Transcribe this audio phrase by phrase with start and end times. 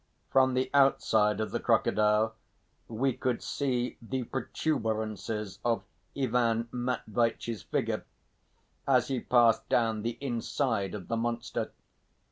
[0.31, 2.33] From the outside of the crocodile
[2.87, 5.83] we could see the protuberances of
[6.17, 8.03] Ivan Matveitch's figure
[8.87, 11.71] as he passed down the inside of the monster.